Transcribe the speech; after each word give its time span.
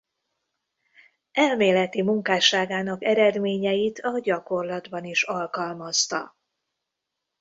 Elméleti 1.31 2.01
munkásságának 2.01 3.03
eredményeit 3.03 3.99
a 3.99 4.19
gyakorlatban 4.19 5.03
is 5.05 5.23
alkalmazta. 5.23 6.35